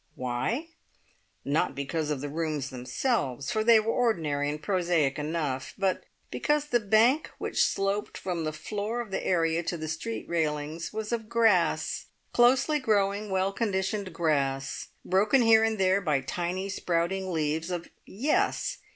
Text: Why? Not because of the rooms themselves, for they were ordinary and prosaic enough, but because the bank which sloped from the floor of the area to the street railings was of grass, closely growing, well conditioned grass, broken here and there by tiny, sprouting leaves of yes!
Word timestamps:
Why? 0.15 0.69
Not 1.45 1.75
because 1.75 2.09
of 2.09 2.21
the 2.21 2.27
rooms 2.29 2.71
themselves, 2.71 3.51
for 3.51 3.63
they 3.63 3.79
were 3.79 3.91
ordinary 3.93 4.49
and 4.49 4.59
prosaic 4.59 5.19
enough, 5.19 5.75
but 5.77 6.05
because 6.31 6.65
the 6.65 6.79
bank 6.79 7.29
which 7.37 7.63
sloped 7.63 8.17
from 8.17 8.43
the 8.43 8.51
floor 8.51 8.99
of 9.01 9.11
the 9.11 9.23
area 9.23 9.61
to 9.61 9.77
the 9.77 9.87
street 9.87 10.27
railings 10.27 10.91
was 10.91 11.11
of 11.11 11.29
grass, 11.29 12.07
closely 12.33 12.79
growing, 12.79 13.29
well 13.29 13.53
conditioned 13.53 14.11
grass, 14.11 14.87
broken 15.05 15.43
here 15.43 15.63
and 15.63 15.77
there 15.77 16.01
by 16.01 16.21
tiny, 16.21 16.67
sprouting 16.67 17.31
leaves 17.31 17.69
of 17.69 17.87
yes! 18.03 18.79